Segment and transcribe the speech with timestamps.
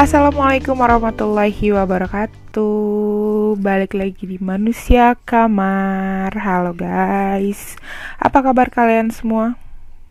[0.00, 7.76] Assalamualaikum warahmatullahi wabarakatuh Balik lagi di Manusia Kamar Halo guys
[8.16, 9.60] Apa kabar kalian semua?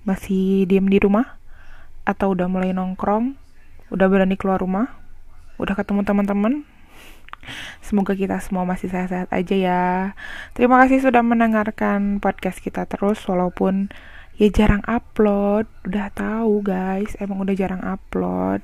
[0.06, 1.42] Masih diem di rumah?
[2.06, 3.34] Atau udah mulai nongkrong?
[3.89, 4.94] Udah berani keluar rumah?
[5.57, 6.69] Udah ketemu teman-teman?
[7.82, 9.83] Semoga kita semua masih sehat-sehat aja ya
[10.54, 13.89] Terima kasih sudah mendengarkan podcast kita terus Walaupun
[14.38, 18.61] ya jarang upload Udah tahu guys, emang udah jarang upload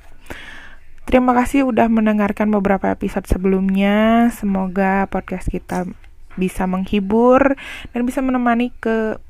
[1.05, 4.26] Terima kasih udah mendengarkan beberapa episode sebelumnya.
[4.34, 5.86] Semoga podcast kita
[6.34, 7.54] bisa menghibur
[7.94, 9.22] dan bisa menemani ke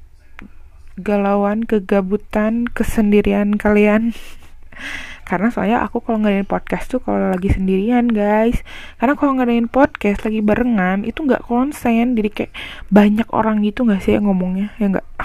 [0.95, 4.15] galauan, kegabutan, kesendirian kalian.
[5.27, 8.63] Karena soalnya aku kalau ngadain podcast tuh kalau lagi sendirian guys.
[8.95, 12.15] Karena kalau ngadain podcast lagi barengan itu nggak konsen.
[12.15, 12.53] Jadi kayak
[12.87, 15.07] banyak orang gitu nggak sih yang ngomongnya Ya nggak?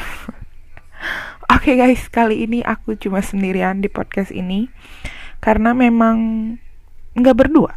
[1.55, 2.11] Oke okay guys.
[2.11, 4.67] Kali ini aku cuma sendirian di podcast ini
[5.41, 6.17] karena memang
[7.17, 7.77] nggak berdua.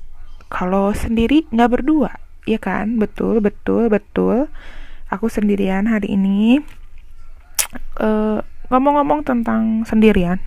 [0.51, 2.99] Kalau sendiri nggak berdua ya kan?
[2.99, 4.51] Betul betul betul.
[5.09, 6.59] Aku sendirian hari ini.
[7.99, 8.39] Eh,
[8.69, 10.43] ngomong-ngomong tentang sendirian.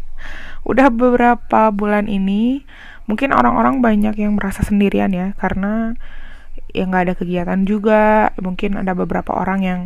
[0.70, 2.64] Udah beberapa bulan ini
[3.04, 5.32] mungkin orang-orang banyak yang merasa sendirian ya.
[5.36, 5.96] Karena
[6.72, 8.32] ya nggak ada kegiatan juga.
[8.38, 9.80] Mungkin ada beberapa orang yang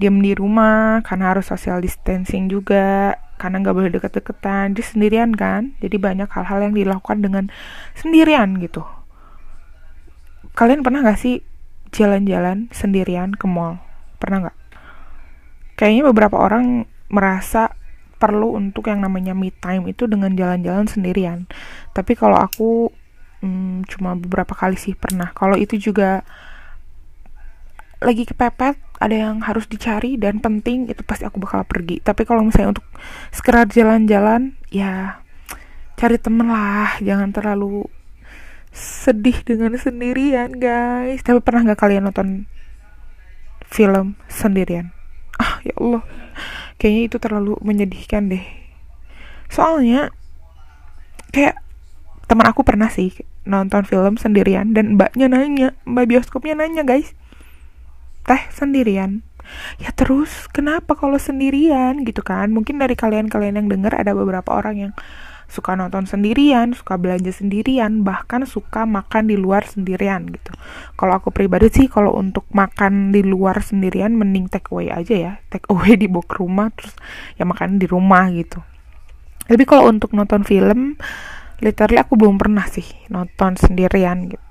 [0.00, 4.72] diam di rumah karena harus social distancing juga karena nggak boleh deket-deketan.
[4.72, 5.76] Dia sendirian kan?
[5.84, 7.44] Jadi banyak hal-hal yang dilakukan dengan
[7.92, 8.80] sendirian gitu.
[10.56, 11.44] Kalian pernah gak sih
[11.92, 13.76] jalan-jalan sendirian ke mall?
[14.16, 14.58] Pernah nggak?
[15.76, 17.72] Kayaknya beberapa orang merasa
[18.20, 21.48] perlu untuk yang namanya me time itu dengan jalan-jalan sendirian.
[21.96, 22.92] Tapi kalau aku
[23.40, 25.32] hmm, cuma beberapa kali sih pernah.
[25.32, 26.24] Kalau itu juga
[28.00, 32.00] lagi kepepet ada yang harus dicari dan penting itu pasti aku bakal pergi.
[32.00, 32.86] Tapi kalau misalnya untuk
[33.32, 35.20] sekedar jalan-jalan ya
[36.00, 37.84] cari temen lah jangan terlalu
[38.72, 41.20] sedih dengan sendirian guys.
[41.20, 42.48] Tapi pernah nggak kalian nonton
[43.68, 44.92] film sendirian?
[45.36, 46.04] Ah ya Allah.
[46.80, 48.44] Kayaknya itu terlalu menyedihkan deh.
[49.52, 50.08] Soalnya
[51.36, 51.60] kayak
[52.30, 53.10] teman aku pernah sih
[53.42, 57.10] nonton film sendirian dan mbaknya nanya mbak bioskopnya nanya guys
[58.30, 59.26] teh sendirian
[59.82, 64.76] ya terus kenapa kalau sendirian gitu kan mungkin dari kalian-kalian yang dengar ada beberapa orang
[64.78, 64.92] yang
[65.50, 70.54] suka nonton sendirian, suka belanja sendirian, bahkan suka makan di luar sendirian gitu.
[70.94, 75.32] Kalau aku pribadi sih kalau untuk makan di luar sendirian mending take away aja ya.
[75.50, 76.94] Take away dibawa ke rumah terus
[77.34, 78.62] ya makan di rumah gitu.
[79.50, 80.94] Tapi kalau untuk nonton film
[81.58, 84.49] literally aku belum pernah sih nonton sendirian gitu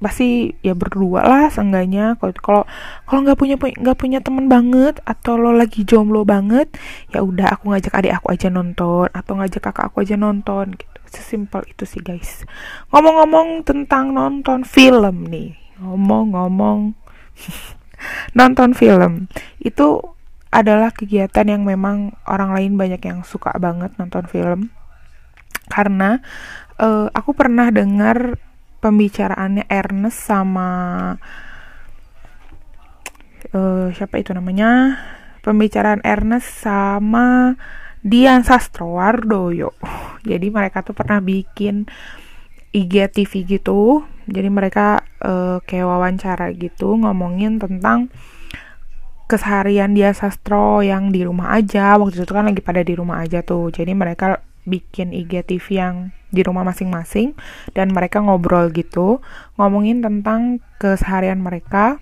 [0.00, 2.16] pasti ya berdua lah seenggaknya.
[2.18, 2.64] Kalau
[3.04, 6.72] kalau nggak punya nggak punya teman banget atau lo lagi jomblo banget
[7.12, 10.98] ya udah aku ngajak adik aku aja nonton atau ngajak kakak aku aja nonton gitu.
[11.10, 12.48] Sesimpel itu sih guys.
[12.90, 15.54] Ngomong-ngomong tentang nonton film nih.
[15.78, 16.96] Ngomong-ngomong
[18.38, 19.28] nonton film.
[19.60, 20.16] Itu
[20.50, 24.74] adalah kegiatan yang memang orang lain banyak yang suka banget nonton film.
[25.70, 26.18] Karena
[26.80, 28.38] uh, aku pernah dengar
[28.80, 30.68] pembicaraannya Ernest sama
[33.54, 35.00] uh, siapa itu namanya?
[35.40, 37.56] Pembicaraan Ernest sama
[38.04, 39.72] Dian Sastrowardoyo.
[40.24, 41.88] Jadi mereka tuh pernah bikin
[42.76, 44.04] IGTV gitu.
[44.28, 48.12] Jadi mereka uh, kayak wawancara gitu ngomongin tentang
[49.30, 51.96] keseharian dia sastro yang di rumah aja.
[51.96, 53.72] Waktu itu kan lagi pada di rumah aja tuh.
[53.72, 55.96] Jadi mereka bikin IGTV yang
[56.30, 57.34] di rumah masing-masing
[57.74, 59.18] dan mereka ngobrol gitu
[59.58, 61.98] ngomongin tentang keseharian mereka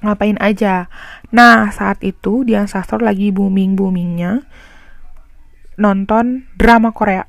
[0.00, 0.88] ngapain aja.
[1.32, 4.44] Nah saat itu Dian Sastro lagi booming boomingnya
[5.80, 7.24] nonton drama Korea.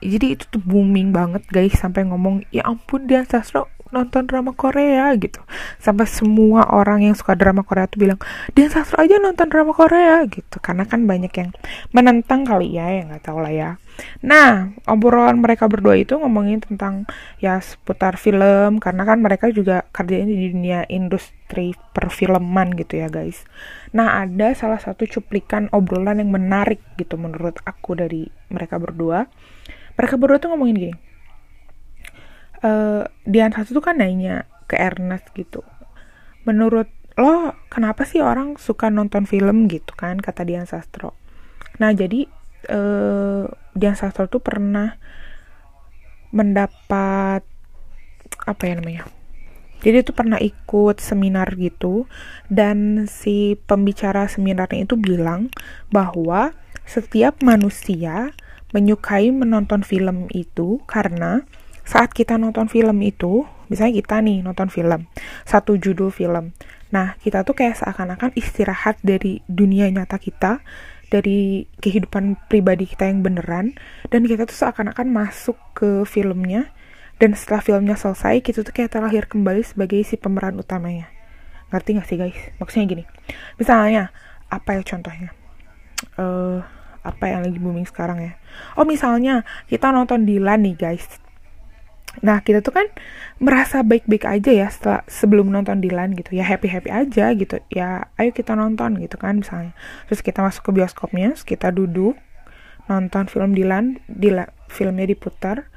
[0.00, 5.10] Jadi itu tuh booming banget guys sampai ngomong ya ampun Dian Sastro nonton drama Korea
[5.18, 5.42] gitu.
[5.78, 8.18] Sampai semua orang yang suka drama Korea tuh bilang
[8.54, 10.58] dia sastro aja nonton drama Korea gitu.
[10.62, 11.50] Karena kan banyak yang
[11.94, 13.70] menentang kali ya yang nggak tahu lah ya.
[14.24, 17.04] Nah obrolan mereka berdua itu ngomongin tentang
[17.42, 18.78] ya seputar film.
[18.78, 23.42] Karena kan mereka juga kerjanya di dunia industri perfilman gitu ya guys.
[23.90, 29.26] Nah ada salah satu cuplikan obrolan yang menarik gitu menurut aku dari mereka berdua.
[29.98, 31.09] Mereka berdua tuh ngomongin gini
[32.64, 35.64] uh, Dian satu tuh kan nanya ke Ernest gitu.
[36.46, 36.88] Menurut
[37.20, 40.20] lo kenapa sih orang suka nonton film gitu kan?
[40.22, 41.12] Kata Dian Sastro.
[41.82, 42.24] Nah jadi
[42.72, 43.44] uh,
[43.76, 44.96] Dian Sastro tuh pernah
[46.30, 47.42] mendapat
[48.46, 49.04] apa ya namanya?
[49.80, 52.04] Jadi itu pernah ikut seminar gitu
[52.52, 55.48] dan si pembicara seminarnya itu bilang
[55.88, 56.52] bahwa
[56.84, 58.36] setiap manusia
[58.76, 61.48] menyukai menonton film itu karena
[61.86, 65.06] saat kita nonton film itu, misalnya kita nih nonton film,
[65.46, 66.52] satu judul film.
[66.90, 70.62] Nah, kita tuh kayak seakan-akan istirahat dari dunia nyata kita,
[71.10, 73.74] dari kehidupan pribadi kita yang beneran,
[74.10, 76.70] dan kita tuh seakan-akan masuk ke filmnya,
[77.22, 81.10] dan setelah filmnya selesai, kita tuh kayak terlahir kembali sebagai si pemeran utamanya.
[81.70, 82.38] Ngerti gak sih guys?
[82.58, 83.04] Maksudnya gini,
[83.58, 84.10] misalnya,
[84.50, 85.30] apa ya contohnya?
[86.18, 86.64] Uh,
[87.00, 88.32] apa yang lagi booming sekarang ya?
[88.76, 91.06] Oh misalnya kita nonton Dilan nih guys.
[92.20, 92.86] Nah kita tuh kan
[93.40, 96.36] merasa baik-baik aja ya setelah sebelum nonton Dilan gitu.
[96.36, 97.56] Ya happy happy aja gitu.
[97.72, 99.72] Ya ayo kita nonton gitu kan misalnya.
[100.08, 102.16] Terus kita masuk ke bioskopnya terus kita duduk
[102.88, 105.68] nonton film Dilan Dilan filmnya diputar.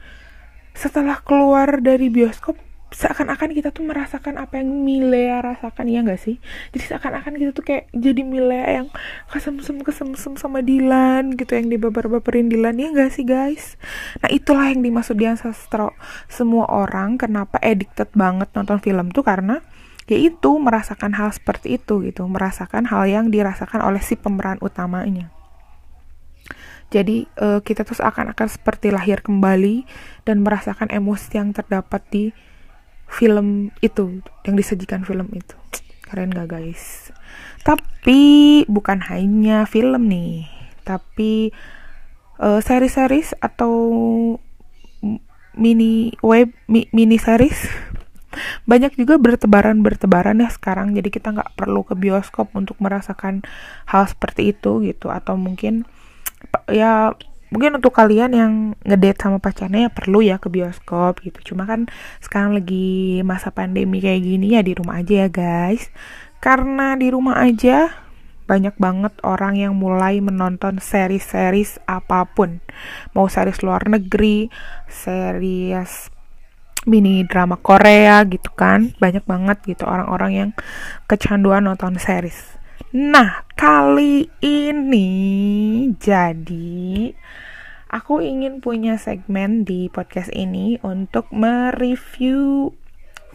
[0.73, 2.57] Setelah keluar dari bioskop
[2.93, 6.37] seakan-akan kita tuh merasakan apa yang Milea rasakan ya nggak sih?
[6.71, 8.87] Jadi seakan-akan kita tuh kayak jadi Milea yang
[9.33, 13.81] kesemsem kesemsem sama Dilan gitu yang dibaper-baperin Dilan ya nggak sih guys?
[14.21, 15.97] Nah itulah yang dimaksud Dian Sastro
[16.29, 19.65] semua orang kenapa addicted banget nonton film tuh karena
[20.05, 25.33] yaitu merasakan hal seperti itu gitu merasakan hal yang dirasakan oleh si pemeran utamanya.
[26.93, 29.81] Jadi uh, kita tuh seakan-akan seperti lahir kembali
[30.29, 32.29] dan merasakan emosi yang terdapat di
[33.13, 35.55] film itu yang disajikan film itu.
[36.03, 37.13] Keren gak guys?
[37.61, 38.21] Tapi
[38.67, 40.49] bukan hanya film nih.
[40.83, 41.53] Tapi
[42.41, 43.71] uh, series-series atau
[45.53, 47.69] mini web mi, mini series.
[48.69, 50.97] Banyak juga bertebaran bertebaran ya sekarang.
[50.97, 53.45] Jadi kita nggak perlu ke bioskop untuk merasakan
[53.87, 55.13] hal seperti itu gitu.
[55.13, 55.85] Atau mungkin
[56.67, 57.13] ya
[57.53, 61.53] mungkin untuk kalian yang ngedate sama pacarnya ya perlu ya ke bioskop gitu.
[61.53, 61.85] Cuma kan
[62.17, 65.93] sekarang lagi masa pandemi kayak gini ya di rumah aja ya guys.
[66.41, 67.93] Karena di rumah aja
[68.43, 72.59] banyak banget orang yang mulai menonton series-series apa pun.
[73.13, 74.49] Mau series luar negeri
[74.89, 76.09] series
[76.89, 78.97] mini drama Korea gitu kan.
[78.97, 80.49] Banyak banget gitu orang-orang yang
[81.05, 82.57] kecanduan nonton series.
[82.93, 85.09] Nah, kali ini
[85.97, 87.09] jadi
[87.93, 92.73] aku ingin punya segmen di podcast ini untuk mereview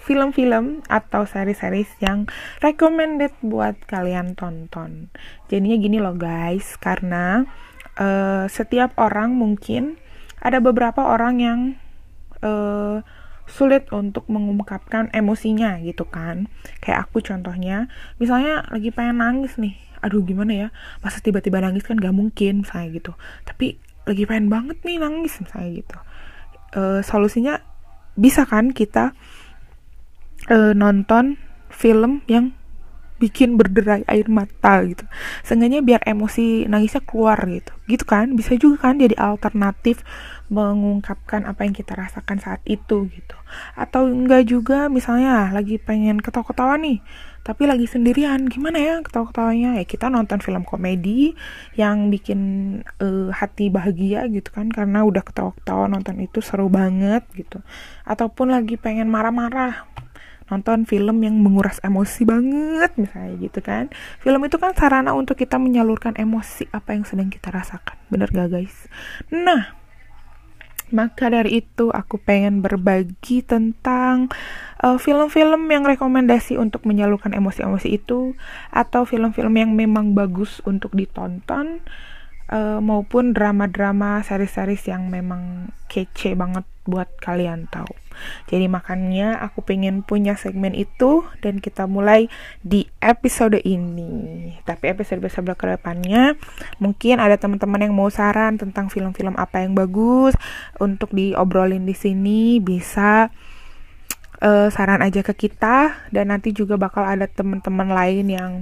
[0.02, 2.26] film-film atau seri-series yang
[2.58, 5.14] recommended buat kalian tonton.
[5.46, 7.46] Jadinya gini loh guys, karena
[8.02, 9.94] uh, setiap orang mungkin
[10.42, 11.60] ada beberapa orang yang
[12.42, 13.06] uh,
[13.46, 16.50] sulit untuk mengungkapkan emosinya gitu kan.
[16.82, 17.86] Kayak aku contohnya
[18.18, 19.78] misalnya lagi pengen nangis nih.
[20.02, 20.68] Aduh gimana ya?
[21.02, 23.12] Masa tiba-tiba nangis kan gak mungkin misalnya gitu.
[23.42, 25.96] Tapi lagi pengen banget nih nangis misalnya gitu.
[26.72, 27.60] E, solusinya
[28.16, 29.12] bisa kan kita
[30.48, 31.36] e, nonton
[31.68, 32.56] film yang
[33.18, 35.04] bikin berderai air mata gitu.
[35.42, 37.74] Seenggaknya biar emosi nangisnya keluar gitu.
[37.90, 38.32] Gitu kan?
[38.38, 40.06] Bisa juga kan jadi alternatif
[40.48, 43.36] mengungkapkan apa yang kita rasakan saat itu gitu.
[43.74, 47.02] Atau enggak juga misalnya lagi pengen ketawa-ketawa nih
[47.48, 49.80] tapi lagi sendirian gimana ya ketawa-ketawanya?
[49.80, 51.32] Ya kita nonton film komedi
[51.80, 52.40] yang bikin
[53.00, 57.64] uh, hati bahagia gitu kan karena udah ketawa-ketawa nonton itu seru banget gitu.
[58.04, 59.88] Ataupun lagi pengen marah-marah
[60.52, 63.88] nonton film yang menguras emosi banget misalnya gitu kan.
[64.20, 67.96] Film itu kan sarana untuk kita menyalurkan emosi apa yang sedang kita rasakan.
[68.12, 68.92] Bener gak guys?
[69.32, 69.87] Nah
[70.90, 74.32] maka dari itu aku pengen berbagi tentang
[74.82, 78.34] uh, film-film yang rekomendasi untuk menyalurkan emosi-emosi itu
[78.72, 81.84] atau film-film yang memang bagus untuk ditonton
[82.52, 88.07] uh, maupun drama-drama series-series yang memang kece banget buat kalian tahu.
[88.50, 92.30] Jadi makanya aku pengen punya segmen itu dan kita mulai
[92.62, 94.54] di episode ini.
[94.62, 96.34] Tapi episode-episode ke depannya
[96.82, 100.34] mungkin ada teman-teman yang mau saran tentang film-film apa yang bagus
[100.78, 103.30] untuk diobrolin di sini bisa
[104.42, 108.52] uh, saran aja ke kita dan nanti juga bakal ada teman-teman lain yang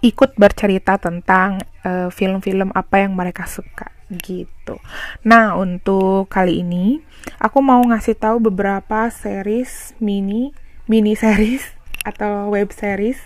[0.00, 4.76] ikut bercerita tentang film eh, film-film apa yang mereka suka gitu.
[5.24, 7.00] Nah, untuk kali ini
[7.40, 10.52] aku mau ngasih tahu beberapa series mini
[10.90, 11.64] mini series
[12.10, 13.18] atau web series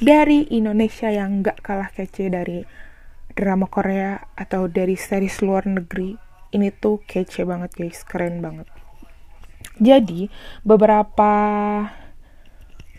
[0.00, 2.64] dari Indonesia yang gak kalah kece dari
[3.32, 6.14] drama Korea atau dari series luar negeri.
[6.52, 8.68] Ini tuh kece banget guys, keren banget.
[9.80, 10.28] Jadi,
[10.62, 11.32] beberapa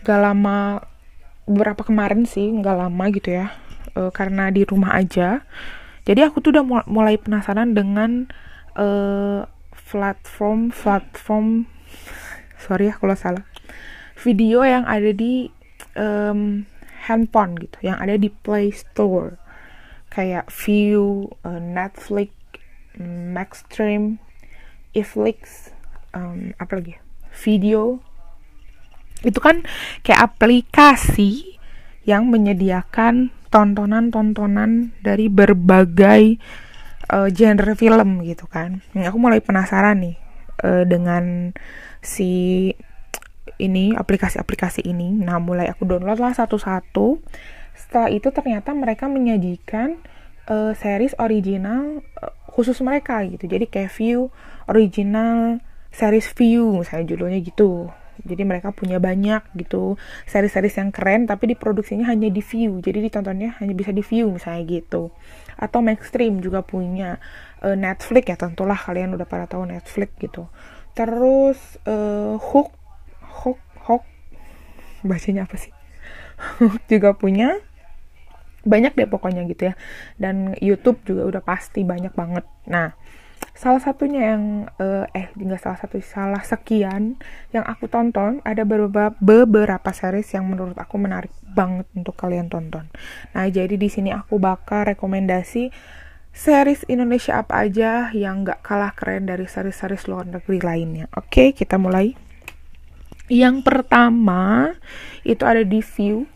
[0.04, 0.82] gak lama
[1.44, 3.52] beberapa kemarin sih nggak lama gitu ya
[3.96, 5.44] uh, karena di rumah aja
[6.04, 8.28] jadi aku tuh udah mulai penasaran dengan
[8.76, 9.48] uh,
[9.90, 11.68] platform platform
[12.64, 13.44] sorry ya kalau salah
[14.20, 15.52] video yang ada di
[15.96, 16.64] um,
[17.04, 19.44] handphone gitu yang ada di Play Store
[20.14, 22.30] kayak View, uh, Netflix,
[23.34, 24.22] Maxstream,
[24.94, 25.74] Iflix,
[26.14, 26.94] um, apa lagi?
[26.94, 27.00] ya?
[27.42, 27.98] Video.
[29.26, 29.66] Itu kan
[30.06, 31.53] kayak aplikasi
[32.04, 36.36] yang menyediakan tontonan-tontonan dari berbagai
[37.10, 38.84] uh, genre film gitu kan.
[38.92, 40.16] Nah, aku mulai penasaran nih
[40.64, 41.54] uh, dengan
[42.04, 42.72] si
[43.56, 45.14] ini aplikasi-aplikasi ini.
[45.16, 47.22] Nah, mulai aku download lah satu-satu.
[47.74, 50.02] Setelah itu ternyata mereka menyajikan
[50.50, 53.46] uh, series original uh, khusus mereka gitu.
[53.48, 54.34] Jadi kayak view
[54.68, 55.62] original
[55.94, 57.86] series view misalnya judulnya gitu
[58.22, 59.98] jadi mereka punya banyak gitu
[60.30, 62.78] seri-series yang keren tapi diproduksinya hanya di view.
[62.78, 65.10] Jadi ditontonnya hanya bisa di view misalnya gitu.
[65.58, 67.18] Atau Maxstream juga punya
[67.66, 70.46] uh, Netflix ya tentulah kalian udah pada tahu Netflix gitu.
[70.94, 71.58] Terus
[71.90, 72.70] uh, Hook
[73.42, 74.04] Hook Hook
[75.02, 75.74] bacanya apa sih?
[76.90, 77.58] Juga punya.
[78.64, 79.74] Banyak deh pokoknya gitu ya.
[80.16, 82.48] Dan YouTube juga udah pasti banyak banget.
[82.64, 82.96] Nah
[83.54, 87.16] salah satunya yang uh, eh enggak salah satu salah sekian
[87.54, 92.90] yang aku tonton ada beberapa beberapa series yang menurut aku menarik banget untuk kalian tonton.
[93.32, 95.70] Nah, jadi di sini aku bakal rekomendasi
[96.34, 101.06] series Indonesia apa aja yang nggak kalah keren dari series-series luar negeri lainnya.
[101.14, 102.18] Oke, kita mulai.
[103.30, 104.74] Yang pertama
[105.22, 106.26] itu ada di View.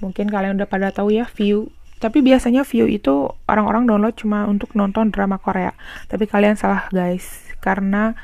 [0.00, 1.68] Mungkin kalian udah pada tahu ya View
[2.00, 5.76] tapi biasanya view itu orang-orang download cuma untuk nonton drama Korea.
[6.08, 8.16] Tapi kalian salah guys, karena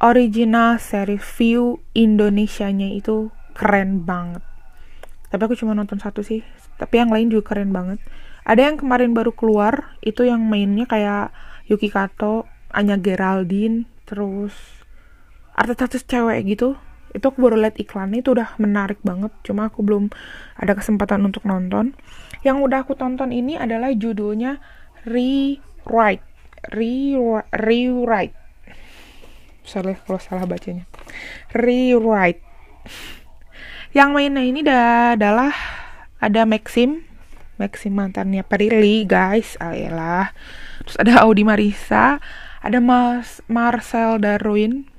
[0.00, 4.40] original seri view Indonesianya itu keren banget.
[5.28, 6.40] Tapi aku cuma nonton satu sih,
[6.80, 8.00] tapi yang lain juga keren banget.
[8.48, 11.36] Ada yang kemarin baru keluar, itu yang mainnya kayak
[11.68, 14.56] Yuki Kato, Anya Geraldine, terus
[15.52, 16.80] artis-artis cewek gitu
[17.16, 20.12] itu aku baru lihat iklannya itu udah menarik banget cuma aku belum
[20.60, 21.96] ada kesempatan untuk nonton
[22.42, 24.58] yang udah aku tonton ini adalah judulnya
[25.06, 26.24] Rewrite.
[26.66, 27.14] Re
[27.54, 28.36] Rewrite.
[29.62, 30.84] Sorry kalau salah bacanya.
[31.54, 32.42] Rewrite.
[33.94, 35.54] Yang mainnya ini adalah
[36.18, 37.06] ada Maxim.
[37.56, 39.54] Maxim mantannya Prilly guys.
[39.62, 40.34] Ayolah.
[40.84, 42.20] Terus ada Audi Marisa
[42.66, 44.90] ada Mas Marcel Darwin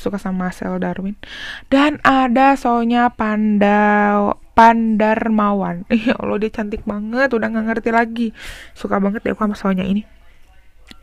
[0.00, 1.20] suka sama Marcel Darwin.
[1.68, 5.84] Dan ada Sonya Panda Pandarmawan.
[6.08, 8.28] Ya Allah dia cantik banget udah nggak ngerti lagi.
[8.72, 10.04] Suka banget deh aku sama Sonya ini.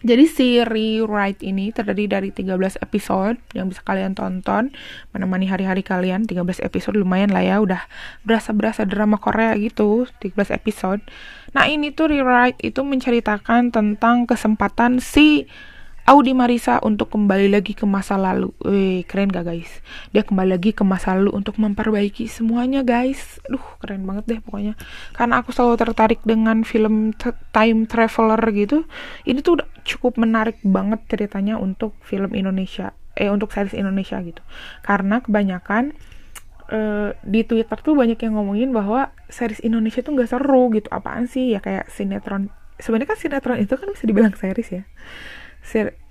[0.05, 4.69] Jadi si Rewrite ini terdiri dari 13 episode yang bisa kalian tonton
[5.09, 6.29] menemani hari-hari kalian.
[6.29, 7.81] 13 episode lumayan lah ya udah
[8.21, 11.01] berasa-berasa drama Korea gitu 13 episode.
[11.57, 15.49] Nah ini tuh Rewrite itu menceritakan tentang kesempatan si
[16.07, 18.55] Audi Marisa untuk kembali lagi ke masa lalu.
[18.63, 19.67] Wih, keren gak guys?
[20.15, 23.43] Dia kembali lagi ke masa lalu untuk memperbaiki semuanya guys.
[23.43, 24.79] Duh, keren banget deh pokoknya.
[25.11, 27.11] Karena aku selalu tertarik dengan film
[27.51, 28.87] time traveler gitu.
[29.27, 32.95] Ini tuh udah cukup menarik banget ceritanya untuk film Indonesia.
[33.19, 34.39] Eh, untuk series Indonesia gitu.
[34.87, 35.91] Karena kebanyakan
[36.71, 40.87] uh, di Twitter tuh banyak yang ngomongin bahwa series Indonesia tuh gak seru gitu.
[40.87, 41.51] Apaan sih?
[41.51, 42.47] Ya kayak sinetron.
[42.79, 44.87] Sebenarnya kan sinetron itu kan bisa dibilang series ya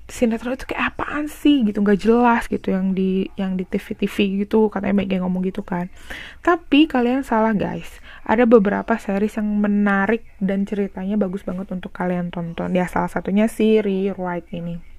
[0.06, 4.46] sinetron itu kayak apaan sih gitu nggak jelas gitu yang di yang di TV TV
[4.46, 5.90] gitu katanya yang ngomong gitu kan.
[6.46, 7.90] Tapi kalian salah guys.
[8.26, 12.74] Ada beberapa series yang menarik dan ceritanya bagus banget untuk kalian tonton.
[12.74, 14.96] Ya salah satunya si Rewrite ini.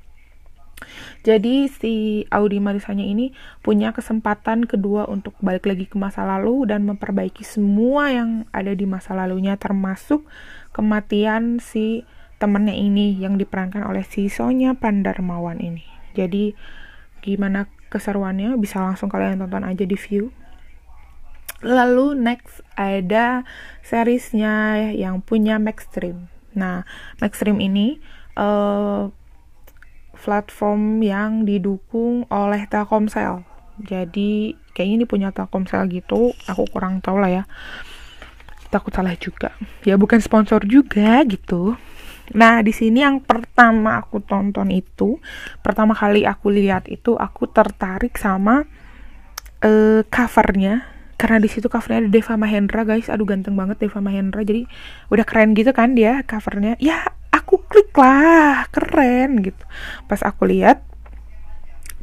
[1.25, 3.33] Jadi si Audi Marisanya ini
[3.65, 8.85] punya kesempatan kedua untuk balik lagi ke masa lalu dan memperbaiki semua yang ada di
[8.85, 10.23] masa lalunya termasuk
[10.71, 12.05] kematian si
[12.37, 15.85] temennya ini yang diperankan oleh si Sonya Pandarmawan ini.
[16.13, 16.53] Jadi
[17.21, 20.29] gimana keseruannya bisa langsung kalian tonton aja di view.
[21.65, 23.41] Lalu next ada
[23.81, 26.29] seriesnya yang punya Maxstream.
[26.53, 26.85] Nah,
[27.17, 27.97] Maxstream ini
[28.37, 29.09] uh,
[30.17, 33.41] platform yang didukung oleh Telkomsel.
[33.81, 36.33] Jadi kayaknya ini punya Telkomsel gitu.
[36.45, 37.43] Aku kurang tahu lah ya.
[38.69, 39.53] Takut salah juga.
[39.81, 41.73] Ya bukan sponsor juga gitu.
[42.35, 45.21] Nah, di sini yang pertama aku tonton itu,
[45.63, 48.67] pertama kali aku lihat itu aku tertarik sama
[49.63, 50.83] uh, covernya.
[51.17, 53.09] Karena di situ covernya ada Deva Mahendra guys.
[53.09, 54.45] Aduh ganteng banget Deva Mahendra.
[54.45, 54.69] Jadi
[55.09, 56.77] udah keren gitu kan dia covernya.
[56.77, 59.63] Ya aku klik lah keren gitu.
[60.05, 60.85] Pas aku lihat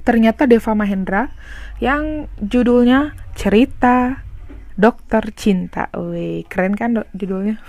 [0.03, 1.31] ternyata Deva Mahendra
[1.79, 4.25] yang judulnya cerita
[4.75, 5.87] dokter cinta.
[5.95, 7.63] Wih, keren kan judulnya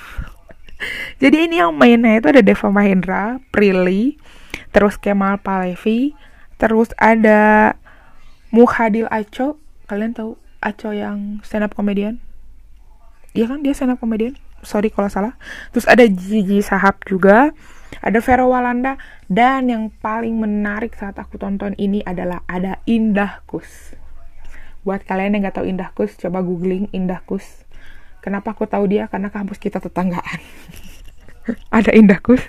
[1.22, 4.20] Jadi ini yang mainnya itu ada Deva Mahendra, Prilly,
[4.76, 6.14] terus Kemal Palevi,
[6.60, 7.74] terus ada
[8.52, 9.60] Muhadil Aco.
[9.86, 12.20] Kalian tahu Aco yang stand up comedian?
[13.36, 14.36] Iya kan dia stand up comedian?
[14.66, 15.38] Sorry kalau salah.
[15.76, 17.54] Terus ada Gigi Sahab juga.
[18.06, 19.02] ada Vero Walanda
[19.32, 23.96] dan yang paling menarik saat aku tonton ini adalah ada Indah Kus
[24.86, 27.65] buat kalian yang nggak tahu Indah Kus coba googling Indah Kus
[28.26, 29.06] kenapa aku tahu dia?
[29.06, 30.42] Karena kampus kita tetanggaan.
[31.78, 32.42] Ada Indah Kus.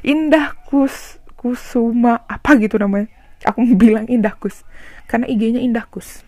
[0.00, 3.12] Indah Kus Kusuma apa gitu namanya?
[3.44, 4.64] Aku bilang Indah Kus.
[5.04, 6.24] Karena IG-nya Indah Kus.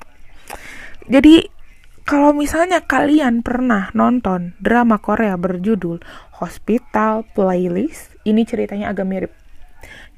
[1.09, 1.49] Jadi
[2.03, 6.03] kalau misalnya kalian pernah nonton drama Korea berjudul
[6.43, 9.33] Hospital Playlist, ini ceritanya agak mirip.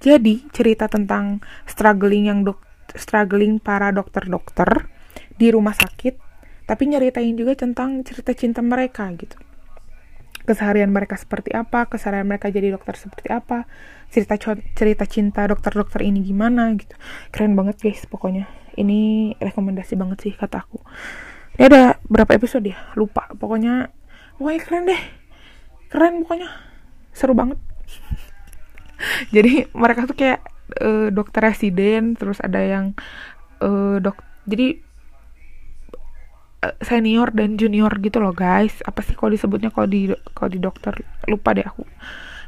[0.00, 2.60] Jadi, cerita tentang struggling yang dok
[2.96, 4.88] struggling para dokter-dokter
[5.36, 6.23] di rumah sakit,
[6.64, 9.36] tapi nyeritain juga tentang cerita cinta mereka gitu.
[10.44, 13.64] Keseharian mereka seperti apa, keseharian mereka jadi dokter seperti apa,
[14.12, 14.36] cerita
[14.76, 16.92] cerita cinta dokter-dokter ini gimana gitu.
[17.32, 18.44] Keren banget guys pokoknya.
[18.76, 20.82] Ini rekomendasi banget sih kata aku
[21.54, 23.90] ini ada berapa episode ya lupa pokoknya
[24.38, 25.02] pokoknya keren deh
[25.90, 26.50] keren pokoknya
[27.14, 27.58] seru banget
[29.34, 30.42] jadi mereka tuh kayak
[30.82, 32.98] uh, dokter residen terus ada yang
[33.62, 34.18] uh, dok
[34.50, 34.82] jadi
[36.80, 38.80] senior dan junior gitu loh guys.
[38.86, 40.94] Apa sih kalau disebutnya kalau di kalau di dokter?
[41.28, 41.84] Lupa deh aku.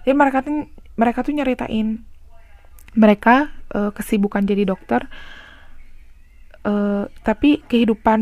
[0.06, 2.00] Jadi mereka tuh mereka tuh nyeritain
[2.96, 5.04] mereka uh, kesibukan jadi dokter
[6.64, 8.20] uh, tapi kehidupan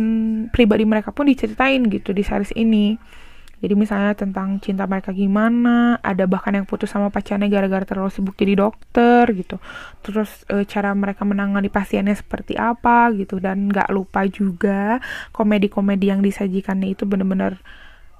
[0.50, 2.98] pribadi mereka pun diceritain gitu di series ini
[3.62, 8.36] jadi misalnya tentang cinta mereka gimana ada bahkan yang putus sama pacarnya gara-gara terlalu sibuk
[8.36, 9.56] jadi dokter gitu.
[10.02, 13.38] Terus e, cara mereka menangani pasiennya seperti apa gitu.
[13.38, 14.98] Dan nggak lupa juga
[15.32, 17.56] komedi-komedi yang disajikannya itu bener-bener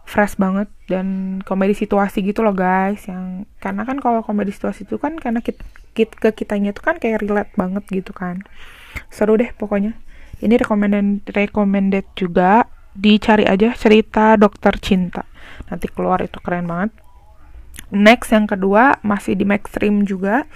[0.08, 0.70] fresh banget.
[0.88, 5.44] Dan komedi situasi gitu loh guys yang karena kan kalau komedi situasi itu kan karena
[5.44, 5.60] kita,
[5.92, 8.46] kita ke kitanya itu kan kayak relate banget gitu kan.
[9.10, 9.98] Seru deh pokoknya.
[10.40, 12.70] Ini recommended recommended juga.
[12.94, 15.26] Dicari aja cerita dokter cinta
[15.74, 16.94] nanti keluar itu keren banget.
[17.90, 20.46] Next yang kedua masih di Maxstream juga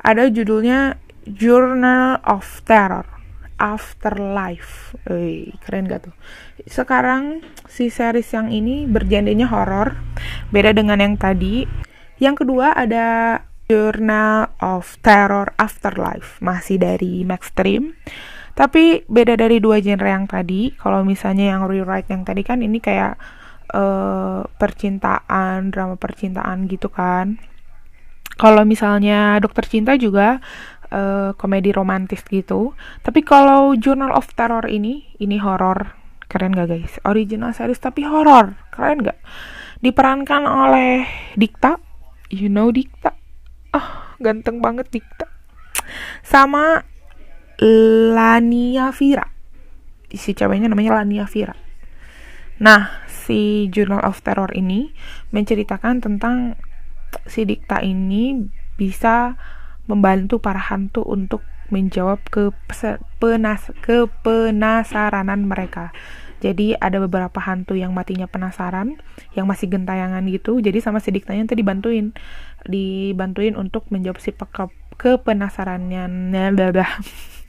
[0.00, 3.08] ada judulnya Journal of Terror
[3.60, 4.96] Afterlife.
[5.08, 6.14] Wih, keren gak tuh?
[6.64, 9.96] Sekarang si series yang ini berjandanya horor
[10.52, 11.64] beda dengan yang tadi.
[12.20, 17.96] Yang kedua ada Journal of Terror Afterlife masih dari Maxstream
[18.60, 20.74] tapi beda dari dua genre yang tadi.
[20.76, 23.16] Kalau misalnya yang rewrite yang tadi kan ini kayak
[23.72, 27.40] uh, percintaan, drama percintaan gitu kan.
[28.40, 30.40] Kalau misalnya Dokter Cinta juga
[30.92, 32.72] uh, komedi romantis gitu.
[33.04, 35.96] Tapi kalau Journal of Terror ini, ini horor.
[36.30, 36.94] Keren gak guys?
[37.02, 38.54] Original series tapi horor.
[38.70, 39.18] Keren gak?
[39.82, 41.04] Diperankan oleh
[41.34, 41.76] Dikta.
[42.30, 43.12] You know Dikta?
[43.74, 43.90] Ah, oh,
[44.22, 45.26] ganteng banget Dikta.
[46.22, 46.86] Sama
[47.60, 49.40] Lania Vira
[50.16, 51.54] si ceweknya namanya Lania Vira
[52.60, 54.90] nah si Journal of Terror ini
[55.30, 56.58] menceritakan tentang
[57.30, 59.38] si Dikta ini bisa
[59.86, 62.50] membantu para hantu untuk menjawab ke
[63.22, 65.94] penas ke penasaranan mereka.
[66.42, 68.98] Jadi ada beberapa hantu yang matinya penasaran,
[69.38, 70.58] yang masih gentayangan gitu.
[70.58, 72.10] Jadi sama si Diktanya nanti dibantuin,
[72.66, 74.34] dibantuin untuk menjawab si
[74.98, 76.10] ke penasarannya.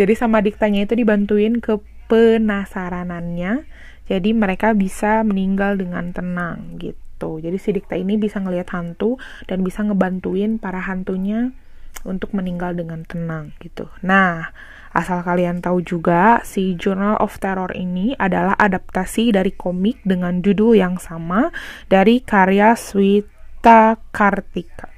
[0.00, 1.76] Jadi sama diktanya itu dibantuin ke
[2.10, 3.64] penasaranannya.
[4.10, 7.38] Jadi mereka bisa meninggal dengan tenang gitu.
[7.38, 11.54] Jadi si dikta ini bisa ngelihat hantu dan bisa ngebantuin para hantunya
[12.02, 13.86] untuk meninggal dengan tenang gitu.
[14.02, 14.50] Nah,
[14.90, 20.74] asal kalian tahu juga si Journal of Terror ini adalah adaptasi dari komik dengan judul
[20.74, 21.54] yang sama
[21.86, 24.90] dari karya Swita Kartika.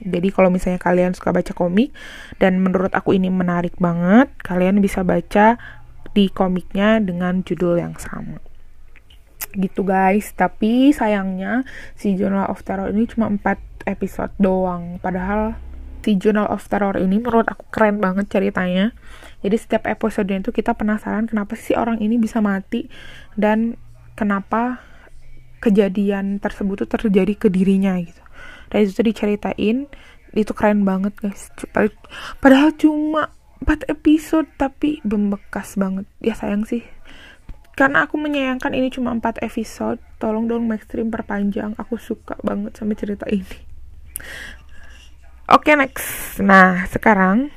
[0.00, 1.92] Jadi kalau misalnya kalian suka baca komik
[2.40, 5.60] dan menurut aku ini menarik banget, kalian bisa baca
[6.12, 8.38] di komiknya dengan judul yang sama.
[9.50, 11.66] Gitu guys, tapi sayangnya
[11.98, 15.02] si Journal of Terror ini cuma 4 episode doang.
[15.02, 15.58] Padahal
[16.06, 18.94] si Journal of Terror ini menurut aku keren banget ceritanya.
[19.40, 22.86] Jadi setiap episode itu kita penasaran kenapa sih orang ini bisa mati
[23.34, 23.80] dan
[24.14, 24.84] kenapa
[25.60, 28.20] kejadian tersebut tuh terjadi ke dirinya gitu
[28.72, 29.86] dan itu diceritain
[30.30, 31.52] itu keren banget guys
[32.40, 33.28] padahal cuma
[33.64, 36.08] 4 episode tapi membekas banget.
[36.20, 36.84] Ya sayang sih.
[37.76, 40.00] Karena aku menyayangkan ini cuma 4 episode.
[40.20, 41.76] Tolong dong Maxstream perpanjang.
[41.76, 43.68] Aku suka banget sama cerita ini.
[45.50, 47.50] Oke okay, next nah sekarang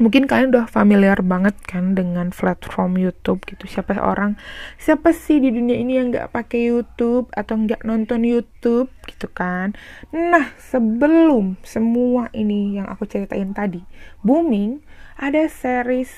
[0.00, 3.68] mungkin kalian udah familiar banget kan dengan platform YouTube gitu.
[3.68, 4.40] Siapa orang
[4.80, 9.76] siapa sih di dunia ini yang nggak pakai YouTube atau nggak nonton YouTube gitu kan?
[10.14, 13.84] Nah sebelum semua ini yang aku ceritain tadi
[14.24, 14.80] booming
[15.20, 16.12] ada series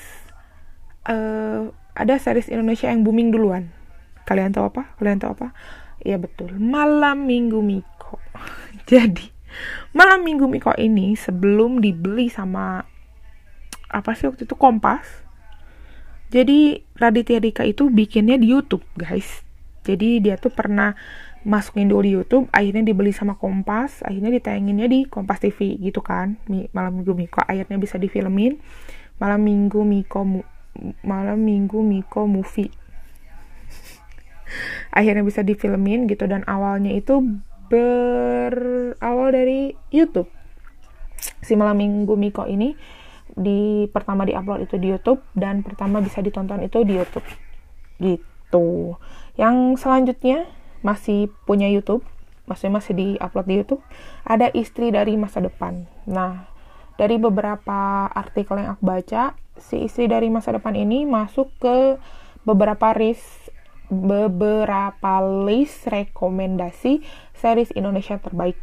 [1.11, 3.71] uh, ada series Indonesia yang booming duluan.
[4.23, 4.95] Kalian tahu apa?
[4.99, 5.47] Kalian tahu apa?
[6.01, 6.55] Ya betul.
[6.57, 8.19] Malam minggu Miko.
[8.91, 9.35] Jadi
[9.95, 12.94] malam minggu Miko ini sebelum dibeli sama
[13.89, 15.05] apa sih waktu itu Kompas.
[16.33, 19.45] Jadi Raditya Dika itu bikinnya di YouTube guys.
[19.85, 20.97] Jadi dia tuh pernah
[21.45, 26.41] masukin dulu di YouTube akhirnya dibeli sama Kompas akhirnya ditayanginnya di Kompas TV gitu kan.
[26.73, 28.57] Malam minggu Miko akhirnya bisa difilmin.
[29.21, 30.25] Malam minggu Miko
[31.05, 32.67] malam minggu Miko movie.
[34.97, 36.27] Akhirnya bisa difilmin gitu.
[36.27, 37.23] Dan awalnya itu
[37.71, 40.27] berawal dari YouTube.
[41.41, 42.75] Si malam minggu Miko ini
[43.35, 47.27] di pertama diupload itu di YouTube dan pertama bisa ditonton itu di YouTube.
[47.99, 48.95] Gitu.
[49.35, 50.47] Yang selanjutnya
[50.81, 52.03] masih punya YouTube
[52.45, 53.81] maksudnya masih diupload di YouTube
[54.23, 55.89] ada istri dari masa depan.
[56.07, 56.47] Nah
[56.95, 61.99] dari beberapa artikel yang aku baca si istri dari masa depan ini masuk ke
[62.47, 63.51] beberapa list
[63.89, 67.01] beberapa list rekomendasi
[67.37, 68.57] series Indonesia terbaik.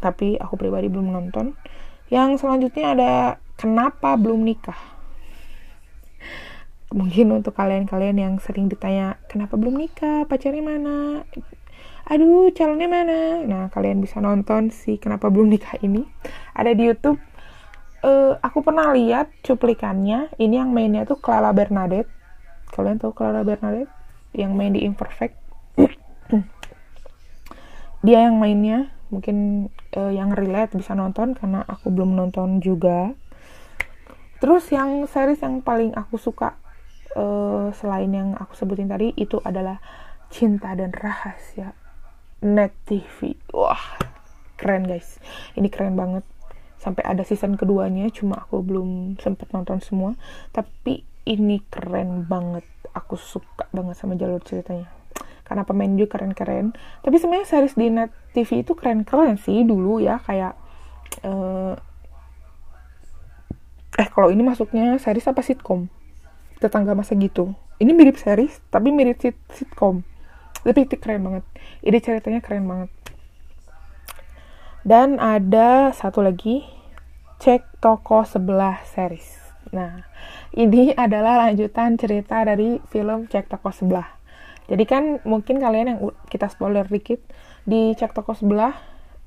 [0.00, 1.54] Tapi aku pribadi belum nonton.
[2.10, 3.12] Yang selanjutnya ada
[3.58, 4.78] kenapa belum nikah?
[6.94, 10.30] Mungkin untuk kalian-kalian yang sering ditanya kenapa belum nikah?
[10.30, 11.26] Pacarnya mana?
[12.04, 13.42] Aduh calonnya mana?
[13.48, 16.04] Nah kalian bisa nonton sih kenapa belum nikah ini.
[16.52, 17.18] Ada di YouTube.
[18.04, 20.28] Uh, aku pernah lihat cuplikannya.
[20.36, 22.12] Ini yang mainnya tuh Clara Bernadette.
[22.70, 23.90] Kalian tahu Clara Bernadette?
[24.36, 25.34] Yang main di Imperfect.
[28.06, 28.92] Dia yang mainnya.
[29.08, 33.16] Mungkin uh, yang relate bisa nonton karena aku belum nonton juga
[34.38, 36.58] terus yang series yang paling aku suka
[37.18, 39.78] uh, selain yang aku sebutin tadi itu adalah
[40.34, 41.78] Cinta dan Rahasia.
[42.44, 43.96] Net TV wah
[44.58, 45.22] keren guys.
[45.54, 46.26] Ini keren banget.
[46.76, 50.18] Sampai ada season keduanya cuma aku belum sempet nonton semua.
[50.52, 52.66] Tapi ini keren banget.
[52.92, 54.90] Aku suka banget sama jalur ceritanya.
[55.44, 56.72] Karena pemain juga keren-keren.
[57.04, 60.20] Tapi sebenarnya series di net TV itu keren-keren sih dulu ya.
[60.20, 60.58] Kayak
[61.24, 61.78] uh,
[63.94, 65.86] eh kalau ini masuknya series apa sitcom
[66.58, 67.54] tetangga masa gitu.
[67.78, 70.02] Ini mirip series tapi mirip sit sitcom
[70.64, 71.44] tapi itu keren banget.
[71.84, 72.90] Ide ceritanya keren banget.
[74.84, 76.64] Dan ada satu lagi
[77.40, 79.44] cek toko sebelah series.
[79.72, 80.06] Nah,
[80.54, 84.06] ini adalah lanjutan cerita dari film Cek Toko Sebelah.
[84.64, 87.20] Jadi kan mungkin kalian yang kita spoiler dikit
[87.68, 88.72] di Cek Toko Sebelah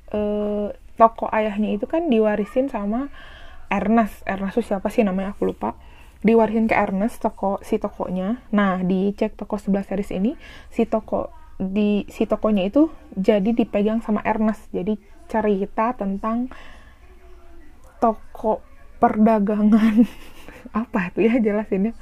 [0.09, 3.13] eh, toko ayahnya itu kan diwarisin sama
[3.67, 4.23] Ernest.
[4.27, 5.77] Ernest itu siapa sih namanya aku lupa.
[6.25, 8.41] Diwarisin ke Ernest toko si tokonya.
[8.49, 10.33] Nah, di Cek Toko Sebelah series ini
[10.73, 14.67] si toko di si tokonya itu jadi dipegang sama Ernest.
[14.73, 14.97] Jadi
[15.29, 16.49] cerita tentang
[18.01, 18.63] toko
[18.97, 20.05] perdagangan
[20.73, 21.93] apa itu ya jelasinnya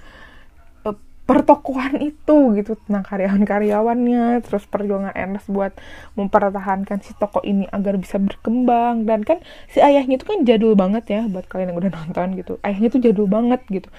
[1.26, 5.74] pertokohan itu gitu tentang karyawan-karyawannya terus perjuangan Ernest buat
[6.14, 9.10] mempertahankan si toko ini agar bisa berkembang.
[9.10, 9.42] Dan kan
[9.74, 12.54] si ayahnya itu kan jadul banget ya buat kalian yang udah nonton gitu.
[12.62, 13.90] Ayahnya tuh jadul banget gitu.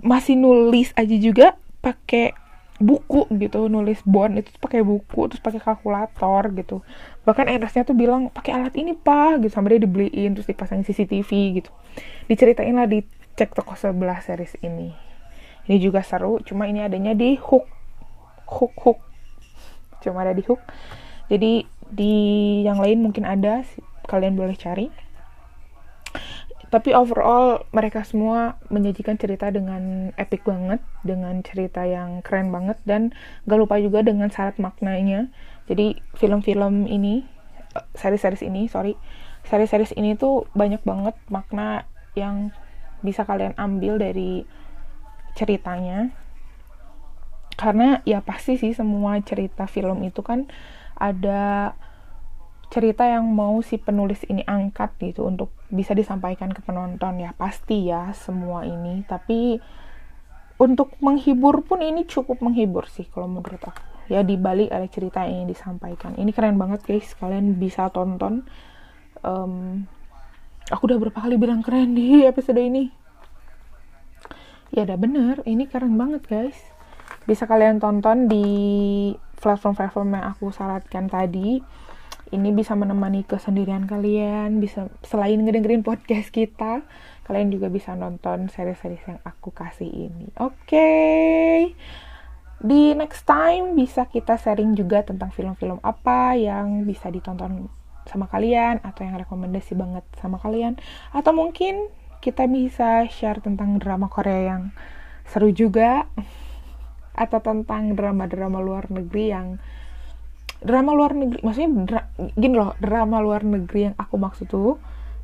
[0.00, 2.38] Masih nulis aja juga pakai
[2.78, 3.66] buku gitu.
[3.66, 6.86] Nulis bond itu pakai buku terus pakai kalkulator gitu.
[7.26, 11.30] Bahkan Ernestnya tuh bilang pakai alat ini pak gitu sampai dia dibeliin terus dipasangin CCTV
[11.58, 11.70] gitu.
[12.30, 13.02] Diceritain lah di
[13.34, 15.09] cek toko sebelah series ini
[15.68, 17.66] ini juga seru cuma ini adanya di hook.
[18.46, 18.98] Hook hook.
[20.00, 20.60] Cuma ada di hook.
[21.28, 22.14] Jadi di
[22.62, 23.66] yang lain mungkin ada
[24.06, 24.88] kalian boleh cari.
[26.70, 33.10] Tapi overall mereka semua menyajikan cerita dengan epic banget dengan cerita yang keren banget dan
[33.50, 35.26] gak lupa juga dengan syarat maknanya.
[35.66, 37.26] Jadi film-film ini
[37.94, 38.94] series-series ini sorry
[39.46, 41.86] series-series ini tuh banyak banget makna
[42.18, 42.50] yang
[43.00, 44.44] bisa kalian ambil dari
[45.36, 46.14] ceritanya.
[47.54, 50.48] Karena ya pasti sih semua cerita film itu kan
[50.96, 51.74] ada
[52.70, 57.20] cerita yang mau si penulis ini angkat gitu untuk bisa disampaikan ke penonton.
[57.20, 59.04] Ya pasti ya semua ini.
[59.04, 59.58] Tapi
[60.60, 63.82] untuk menghibur pun ini cukup menghibur sih kalau menurut aku.
[64.10, 66.14] Ya di balik ada cerita yang disampaikan.
[66.18, 68.46] Ini keren banget guys kalian bisa tonton.
[69.20, 69.84] Um,
[70.70, 72.99] aku udah berapa kali bilang keren di episode ini
[74.70, 75.34] ya udah bener.
[75.46, 76.58] Ini keren banget guys.
[77.26, 78.46] Bisa kalian tonton di
[79.38, 81.62] platform-platform yang aku syaratkan tadi.
[82.30, 86.86] Ini bisa menemani kesendirian kalian bisa selain ngedengerin podcast kita
[87.26, 90.30] kalian juga bisa nonton seri-seri yang aku kasih ini.
[90.38, 90.54] Oke.
[90.66, 91.58] Okay.
[92.60, 97.72] di next time bisa kita sharing juga tentang film-film apa yang bisa ditonton
[98.04, 100.76] sama kalian atau yang rekomendasi banget sama kalian.
[101.14, 101.88] Atau mungkin
[102.20, 104.62] kita bisa share tentang drama Korea yang
[105.24, 106.04] seru juga
[107.16, 109.56] atau tentang drama-drama luar negeri yang
[110.60, 112.00] drama luar negeri maksudnya dra,
[112.36, 114.76] gini loh drama luar negeri yang aku maksud tuh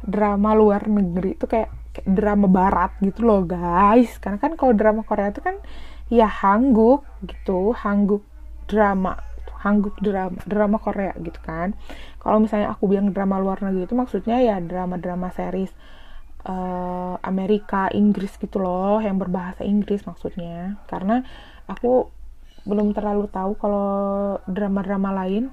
[0.04, 4.16] drama luar negeri itu kayak, kayak drama barat gitu loh guys.
[4.20, 5.56] Karena kan kalau drama Korea itu kan
[6.06, 8.22] ya hangguk gitu hangguk
[8.70, 9.18] drama
[9.66, 11.74] hangguk drama drama Korea gitu kan.
[12.22, 15.72] Kalau misalnya aku bilang drama luar negeri itu maksudnya ya drama-drama series
[16.46, 20.78] uh, Amerika Inggris gitu loh yang berbahasa Inggris maksudnya.
[20.87, 21.26] Karena
[21.66, 22.09] aku
[22.66, 23.88] belum terlalu tahu kalau
[24.46, 25.50] drama-drama lain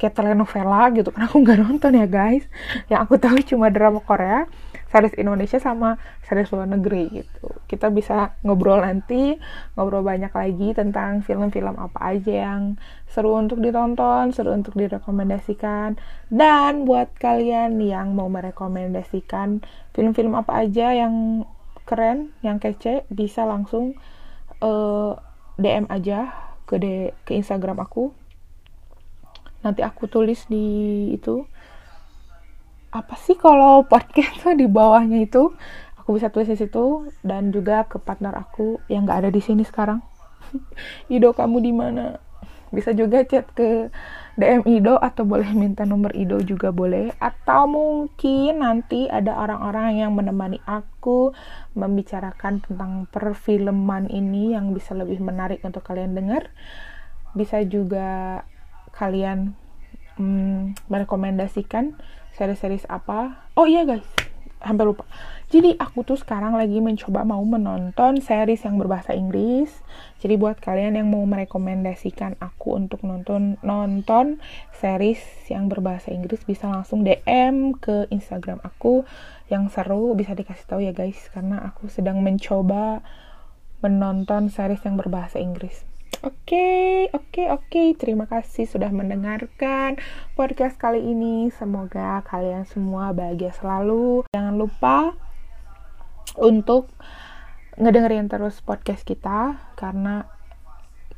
[0.00, 1.12] kayak telenovela gitu.
[1.12, 2.44] Kan aku nggak nonton ya guys.
[2.88, 4.48] Yang aku tahu cuma drama Korea
[4.94, 7.50] series Indonesia sama series luar negeri gitu.
[7.66, 9.34] Kita bisa ngobrol nanti
[9.74, 12.78] ngobrol banyak lagi tentang film-film apa aja yang
[13.10, 15.98] seru untuk ditonton seru untuk direkomendasikan.
[16.30, 21.42] Dan buat kalian yang mau merekomendasikan film-film apa aja yang
[21.82, 23.98] keren yang kece bisa langsung
[24.62, 25.18] uh,
[25.58, 26.30] DM aja
[26.70, 26.94] ke de
[27.26, 28.14] ke Instagram aku.
[29.66, 31.50] Nanti aku tulis di itu
[32.94, 35.50] apa sih kalau podcast tuh di bawahnya itu?
[35.98, 39.66] Aku bisa tulis di situ dan juga ke partner aku yang nggak ada di sini
[39.66, 39.98] sekarang.
[41.14, 42.22] Ido kamu di mana?
[42.70, 43.90] Bisa juga chat ke
[44.38, 47.10] DM Ido atau boleh minta nomor Ido juga boleh.
[47.18, 51.34] Atau mungkin nanti ada orang-orang yang menemani aku
[51.74, 56.54] membicarakan tentang perfilman ini yang bisa lebih menarik untuk kalian dengar.
[57.34, 58.42] Bisa juga
[58.94, 59.58] kalian
[60.14, 61.98] hmm, merekomendasikan
[62.34, 63.50] series-series apa?
[63.54, 64.06] Oh iya guys.
[64.64, 65.04] Hampir lupa.
[65.52, 69.70] Jadi aku tuh sekarang lagi mencoba mau menonton series yang berbahasa Inggris.
[70.18, 74.42] Jadi buat kalian yang mau merekomendasikan aku untuk nonton nonton
[74.74, 75.20] series
[75.52, 79.06] yang berbahasa Inggris bisa langsung DM ke Instagram aku.
[79.52, 81.20] Yang seru bisa dikasih tahu ya guys.
[81.30, 83.04] Karena aku sedang mencoba
[83.84, 87.66] menonton series yang berbahasa Inggris Oke, okay, oke, okay, oke.
[87.66, 87.88] Okay.
[87.98, 89.98] Terima kasih sudah mendengarkan
[90.38, 91.50] podcast kali ini.
[91.50, 94.22] Semoga kalian semua bahagia selalu.
[94.30, 95.18] Jangan lupa
[96.38, 96.94] untuk
[97.74, 100.30] ngedengerin terus podcast kita karena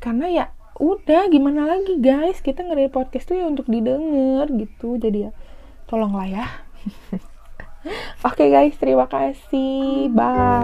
[0.01, 0.49] karena ya
[0.81, 5.37] udah gimana lagi guys kita ngedengerin podcast tuh ya untuk didengar gitu jadi ya
[5.89, 6.45] tolonglah ya
[8.29, 10.57] oke okay, guys terima kasih bye